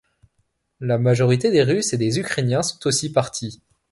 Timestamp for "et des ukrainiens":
1.93-2.63